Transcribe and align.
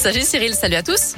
Salut 0.00 0.22
Cyril, 0.22 0.54
salut 0.54 0.76
à 0.76 0.82
tous. 0.82 1.14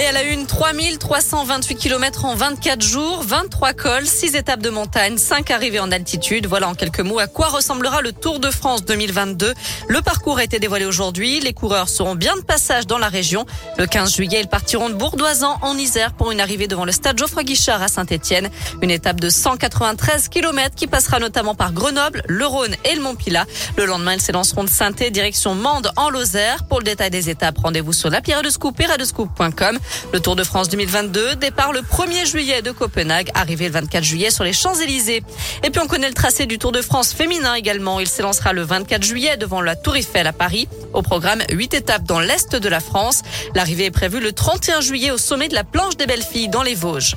Et 0.00 0.02
elle 0.04 0.16
a 0.16 0.22
une, 0.22 0.46
3328 0.46 1.74
km 1.74 2.24
en 2.24 2.34
24 2.34 2.80
jours, 2.80 3.22
23 3.22 3.74
cols, 3.74 4.06
6 4.06 4.34
étapes 4.34 4.62
de 4.62 4.70
montagne, 4.70 5.18
5 5.18 5.50
arrivées 5.50 5.78
en 5.78 5.92
altitude. 5.92 6.46
Voilà 6.46 6.68
en 6.68 6.74
quelques 6.74 7.00
mots 7.00 7.18
à 7.18 7.26
quoi 7.26 7.48
ressemblera 7.48 8.00
le 8.00 8.12
Tour 8.12 8.40
de 8.40 8.50
France 8.50 8.82
2022. 8.86 9.52
Le 9.88 10.00
parcours 10.00 10.38
a 10.38 10.44
été 10.44 10.58
dévoilé 10.58 10.86
aujourd'hui. 10.86 11.40
Les 11.40 11.52
coureurs 11.52 11.90
seront 11.90 12.14
bien 12.14 12.34
de 12.36 12.40
passage 12.40 12.86
dans 12.86 12.96
la 12.96 13.08
région. 13.08 13.44
Le 13.76 13.86
15 13.86 14.14
juillet, 14.14 14.40
ils 14.40 14.48
partiront 14.48 14.88
de 14.88 14.94
Bourdoisan 14.94 15.58
en 15.60 15.76
Isère 15.76 16.14
pour 16.14 16.32
une 16.32 16.40
arrivée 16.40 16.66
devant 16.66 16.86
le 16.86 16.92
stade 16.92 17.18
Geoffroy 17.18 17.42
Guichard 17.42 17.82
à 17.82 17.88
Saint-Etienne. 17.88 18.48
Une 18.80 18.90
étape 18.90 19.20
de 19.20 19.28
193 19.28 20.28
km 20.28 20.74
qui 20.74 20.86
passera 20.86 21.18
notamment 21.18 21.54
par 21.54 21.74
Grenoble, 21.74 22.22
le 22.26 22.46
Rhône 22.46 22.74
et 22.86 22.94
le 22.94 23.02
Mont-Pilat. 23.02 23.44
Le 23.76 23.84
lendemain, 23.84 24.14
ils 24.14 24.22
s'élanceront 24.22 24.64
de 24.64 24.70
saint 24.70 24.92
direction 24.92 25.54
Mende 25.54 25.92
en 25.96 26.08
Lozère. 26.08 26.64
Pour 26.64 26.78
le 26.78 26.84
détail 26.84 27.10
des 27.10 27.28
étapes, 27.28 27.58
rendez-vous 27.58 27.92
sur 27.92 28.08
l'appli 28.08 28.32
Radescoop 28.32 28.80
et 28.80 28.86
radescoop.com. 28.86 29.78
Le 30.12 30.20
Tour 30.20 30.36
de 30.36 30.44
France 30.44 30.68
2022 30.68 31.36
départ 31.36 31.72
le 31.72 31.80
1er 31.80 32.26
juillet 32.26 32.62
de 32.62 32.70
Copenhague, 32.70 33.30
arrivé 33.34 33.66
le 33.66 33.72
24 33.72 34.02
juillet 34.04 34.30
sur 34.30 34.44
les 34.44 34.52
Champs-Élysées. 34.52 35.22
Et 35.62 35.70
puis 35.70 35.80
on 35.82 35.86
connaît 35.86 36.08
le 36.08 36.14
tracé 36.14 36.46
du 36.46 36.58
Tour 36.58 36.72
de 36.72 36.82
France 36.82 37.12
féminin 37.12 37.54
également. 37.54 38.00
Il 38.00 38.08
s'élancera 38.08 38.52
le 38.52 38.62
24 38.62 39.02
juillet 39.02 39.36
devant 39.36 39.60
la 39.60 39.76
Tour 39.76 39.96
Eiffel 39.96 40.26
à 40.26 40.32
Paris. 40.32 40.68
Au 40.92 41.02
programme, 41.02 41.42
8 41.50 41.74
étapes 41.74 42.04
dans 42.04 42.20
l'Est 42.20 42.56
de 42.56 42.68
la 42.68 42.80
France. 42.80 43.22
L'arrivée 43.54 43.86
est 43.86 43.90
prévue 43.90 44.20
le 44.20 44.32
31 44.32 44.80
juillet 44.80 45.10
au 45.10 45.18
sommet 45.18 45.48
de 45.48 45.54
la 45.54 45.64
planche 45.64 45.96
des 45.96 46.06
belles 46.06 46.22
filles 46.22 46.48
dans 46.48 46.62
les 46.62 46.74
Vosges. 46.74 47.16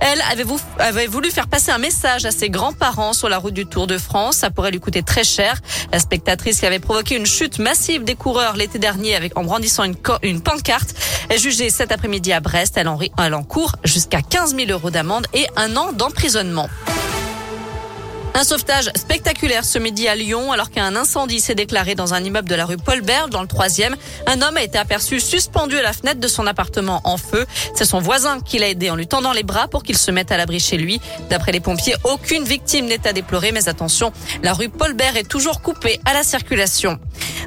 Elle 0.00 0.20
avait, 0.78 1.06
voulu 1.06 1.30
faire 1.30 1.48
passer 1.48 1.70
un 1.70 1.78
message 1.78 2.24
à 2.24 2.30
ses 2.30 2.50
grands-parents 2.50 3.12
sur 3.12 3.28
la 3.28 3.38
route 3.38 3.54
du 3.54 3.66
Tour 3.66 3.86
de 3.86 3.98
France. 3.98 4.36
Ça 4.36 4.50
pourrait 4.50 4.70
lui 4.70 4.80
coûter 4.80 5.02
très 5.02 5.24
cher. 5.24 5.60
La 5.92 5.98
spectatrice 5.98 6.60
qui 6.60 6.66
avait 6.66 6.78
provoqué 6.78 7.16
une 7.16 7.26
chute 7.26 7.58
massive 7.58 8.04
des 8.04 8.14
coureurs 8.14 8.56
l'été 8.56 8.78
dernier 8.78 9.18
en 9.34 9.44
brandissant 9.44 9.84
une, 9.84 10.40
pancarte 10.40 10.94
jugée 11.36 11.70
cet 11.70 11.92
après-midi 11.92 12.32
à 12.32 12.40
Brest. 12.40 12.76
Elle 12.76 12.88
en, 12.88 12.98
encourt 13.32 13.76
jusqu'à 13.84 14.22
15 14.22 14.56
000 14.56 14.70
euros 14.70 14.90
d'amende 14.90 15.26
et 15.34 15.46
un 15.56 15.76
an 15.76 15.92
d'emprisonnement. 15.92 16.68
Un 18.36 18.42
sauvetage 18.42 18.90
spectaculaire 18.96 19.64
ce 19.64 19.78
midi 19.78 20.08
à 20.08 20.16
Lyon 20.16 20.50
alors 20.50 20.72
qu'un 20.72 20.96
incendie 20.96 21.38
s'est 21.38 21.54
déclaré 21.54 21.94
dans 21.94 22.14
un 22.14 22.24
immeuble 22.24 22.48
de 22.48 22.56
la 22.56 22.66
rue 22.66 22.76
Paul 22.76 23.00
Bert 23.00 23.28
dans 23.28 23.42
le 23.42 23.46
troisième. 23.46 23.94
Un 24.26 24.42
homme 24.42 24.56
a 24.56 24.62
été 24.62 24.76
aperçu 24.76 25.20
suspendu 25.20 25.78
à 25.78 25.82
la 25.82 25.92
fenêtre 25.92 26.18
de 26.18 26.26
son 26.26 26.44
appartement 26.48 27.00
en 27.04 27.16
feu. 27.16 27.46
C'est 27.76 27.84
son 27.84 28.00
voisin 28.00 28.40
qui 28.40 28.58
l'a 28.58 28.68
aidé 28.68 28.90
en 28.90 28.96
lui 28.96 29.06
tendant 29.06 29.32
les 29.32 29.44
bras 29.44 29.68
pour 29.68 29.84
qu'il 29.84 29.96
se 29.96 30.10
mette 30.10 30.32
à 30.32 30.36
l'abri 30.36 30.58
chez 30.58 30.76
lui. 30.76 31.00
D'après 31.30 31.52
les 31.52 31.60
pompiers, 31.60 31.94
aucune 32.02 32.42
victime 32.42 32.86
n'est 32.86 33.06
à 33.06 33.12
déplorer 33.12 33.52
mais 33.52 33.68
attention, 33.68 34.12
la 34.42 34.52
rue 34.52 34.68
Paul 34.68 34.94
Bert 34.94 35.16
est 35.16 35.28
toujours 35.28 35.62
coupée 35.62 36.00
à 36.04 36.12
la 36.12 36.24
circulation. 36.24 36.98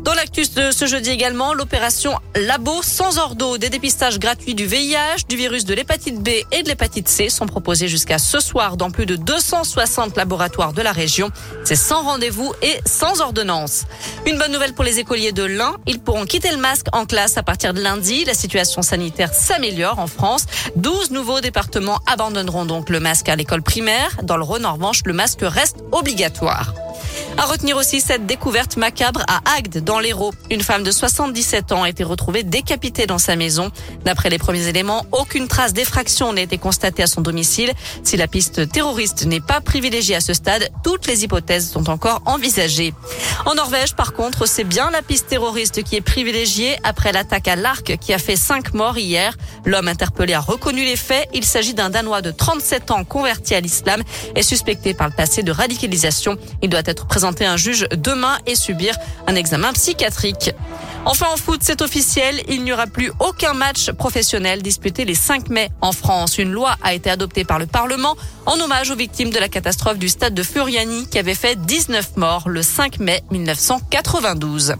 Dans 0.07 0.13
l'actus 0.13 0.53
de 0.53 0.71
ce 0.71 0.85
jeudi 0.85 1.09
également, 1.09 1.53
l'opération 1.53 2.13
Labo 2.33 2.81
sans 2.81 3.17
ordo, 3.17 3.57
des 3.57 3.69
dépistages 3.69 4.19
gratuits 4.19 4.55
du 4.55 4.65
VIH, 4.65 5.25
du 5.27 5.35
virus 5.35 5.65
de 5.65 5.73
l'hépatite 5.73 6.23
B 6.23 6.29
et 6.53 6.63
de 6.63 6.69
l'hépatite 6.69 7.09
C 7.09 7.27
sont 7.27 7.45
proposés 7.45 7.89
jusqu'à 7.89 8.17
ce 8.17 8.39
soir 8.39 8.77
dans 8.77 8.89
plus 8.89 9.05
de 9.05 9.17
260 9.17 10.15
laboratoires 10.15 10.71
de 10.71 10.81
la 10.81 10.93
région. 10.93 11.29
C'est 11.65 11.75
sans 11.75 12.03
rendez-vous 12.03 12.53
et 12.61 12.79
sans 12.85 13.19
ordonnance. 13.19 13.83
Une 14.25 14.37
bonne 14.37 14.53
nouvelle 14.53 14.73
pour 14.73 14.85
les 14.85 14.99
écoliers 14.99 15.33
de 15.33 15.43
l'Ain, 15.43 15.75
ils 15.87 15.99
pourront 15.99 16.25
quitter 16.25 16.51
le 16.51 16.57
masque 16.57 16.87
en 16.93 17.05
classe 17.05 17.35
à 17.35 17.43
partir 17.43 17.73
de 17.73 17.81
lundi. 17.81 18.23
La 18.23 18.33
situation 18.33 18.81
sanitaire 18.81 19.33
s'améliore 19.33 19.99
en 19.99 20.07
France. 20.07 20.45
12 20.77 21.11
nouveaux 21.11 21.41
départements 21.41 21.99
abandonneront 22.05 22.63
donc 22.63 22.89
le 22.89 23.01
masque 23.01 23.27
à 23.27 23.35
l'école 23.35 23.61
primaire. 23.61 24.11
Dans 24.23 24.37
le 24.37 24.43
Rhône, 24.43 24.65
en 24.65 24.77
le 25.05 25.13
masque 25.13 25.41
reste 25.41 25.83
obligatoire. 25.91 26.73
À 27.39 27.45
retenir 27.45 27.77
aussi 27.77 28.01
cette 28.01 28.25
découverte 28.25 28.77
macabre 28.77 29.23
à 29.27 29.41
Agde, 29.57 29.83
dans 29.83 29.99
l'Hérault. 29.99 30.33
Une 30.49 30.61
femme 30.61 30.81
de 30.81 30.89
77 30.89 31.71
ans 31.71 31.83
a 31.83 31.89
été 31.89 32.03
retrouvée 32.03 32.41
décapitée 32.41 33.05
dans 33.05 33.19
sa 33.19 33.35
maison. 33.35 33.71
D'après 34.03 34.31
les 34.31 34.39
premiers 34.39 34.67
éléments, 34.67 35.05
aucune 35.11 35.47
trace 35.47 35.71
d'effraction 35.71 36.33
n'a 36.33 36.41
été 36.41 36.57
constatée 36.57 37.03
à 37.03 37.07
son 37.07 37.21
domicile. 37.21 37.73
Si 38.03 38.17
la 38.17 38.27
piste 38.27 38.71
terroriste 38.71 39.27
n'est 39.27 39.39
pas 39.39 39.61
privilégiée 39.61 40.15
à 40.15 40.19
ce 40.19 40.33
stade, 40.33 40.67
toutes 40.83 41.05
les 41.05 41.25
hypothèses 41.25 41.69
sont 41.69 41.91
encore 41.91 42.23
envisagées. 42.25 42.95
En 43.45 43.53
Norvège, 43.53 43.93
par 43.93 44.13
contre, 44.13 44.47
c'est 44.47 44.63
bien 44.63 44.89
la 44.89 45.03
piste 45.03 45.27
terroriste 45.27 45.83
qui 45.83 45.95
est 45.95 46.01
privilégiée 46.01 46.75
après 46.83 47.11
l'attaque 47.11 47.47
à 47.47 47.55
l'arc 47.55 47.97
qui 48.01 48.13
a 48.13 48.17
fait 48.17 48.35
cinq 48.35 48.73
morts 48.73 48.97
hier. 48.97 49.37
L'homme 49.63 49.87
interpellé 49.87 50.33
a 50.33 50.39
reconnu 50.39 50.83
les 50.83 50.95
faits. 50.95 51.29
Il 51.35 51.45
s'agit 51.45 51.75
d'un 51.75 51.91
Danois 51.91 52.23
de 52.23 52.31
37 52.31 52.89
ans 52.89 53.03
converti 53.03 53.53
à 53.53 53.59
l'islam 53.59 54.01
et 54.35 54.41
suspecté 54.41 54.95
par 54.95 55.07
le 55.07 55.13
passé 55.13 55.43
de 55.43 55.51
radicalisation. 55.51 56.35
Il 56.63 56.69
doit 56.69 56.81
être 56.83 57.05
présenté 57.05 57.26
un 57.45 57.57
juge 57.57 57.87
demain 57.95 58.37
et 58.45 58.55
subir 58.55 58.95
un 59.27 59.35
examen 59.35 59.73
psychiatrique. 59.73 60.53
Enfin 61.09 61.27
en 61.33 61.37
foot, 61.37 61.61
c'est 61.63 61.81
officiel, 61.81 62.43
il 62.49 62.65
n'y 62.65 62.73
aura 62.73 62.85
plus 62.85 63.13
aucun 63.21 63.53
match 63.53 63.91
professionnel 63.91 64.61
disputé 64.61 65.05
les 65.05 65.15
5 65.15 65.47
mai 65.47 65.69
en 65.79 65.93
France. 65.93 66.37
Une 66.37 66.51
loi 66.51 66.75
a 66.83 66.93
été 66.93 67.09
adoptée 67.09 67.45
par 67.45 67.59
le 67.59 67.65
Parlement 67.65 68.17
en 68.45 68.59
hommage 68.59 68.91
aux 68.91 68.95
victimes 68.97 69.29
de 69.29 69.39
la 69.39 69.47
catastrophe 69.47 69.97
du 69.99 70.09
stade 70.09 70.33
de 70.33 70.43
Furiani 70.43 71.07
qui 71.07 71.17
avait 71.17 71.33
fait 71.33 71.55
19 71.55 72.17
morts 72.17 72.49
le 72.49 72.61
5 72.61 72.99
mai 72.99 73.23
1992. 73.31 74.75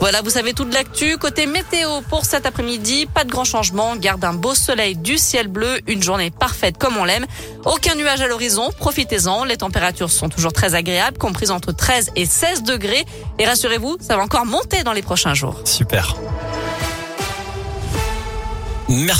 Voilà, 0.00 0.22
vous 0.22 0.30
savez 0.30 0.54
toute 0.54 0.72
l'actu. 0.72 1.18
Côté 1.18 1.44
météo 1.44 2.00
pour 2.08 2.24
cet 2.24 2.46
après-midi, 2.46 3.04
pas 3.04 3.24
de 3.24 3.30
grand 3.30 3.44
changement. 3.44 3.96
Garde 3.96 4.24
un 4.24 4.32
beau 4.32 4.54
soleil, 4.54 4.96
du 4.96 5.18
ciel 5.18 5.48
bleu, 5.48 5.80
une 5.86 6.02
journée 6.02 6.30
parfaite 6.30 6.78
comme 6.78 6.96
on 6.96 7.04
l'aime. 7.04 7.26
Aucun 7.66 7.96
nuage 7.96 8.22
à 8.22 8.28
l'horizon, 8.28 8.70
profitez-en. 8.78 9.44
Les 9.44 9.58
températures 9.58 10.10
sont 10.10 10.30
toujours 10.30 10.54
très 10.54 10.74
agréables, 10.74 11.18
comprises 11.18 11.50
entre 11.50 11.72
13 11.72 12.12
et 12.16 12.24
16 12.24 12.62
degrés. 12.62 13.04
Et 13.38 13.44
rassurez-vous, 13.44 13.98
ça 14.00 14.16
va 14.16 14.22
encore 14.22 14.46
monter 14.46 14.82
dans 14.82 14.94
les 14.94 15.02
prochains 15.02 15.34
jours. 15.34 15.65
Super. 15.66 16.16
Merci. 18.88 19.12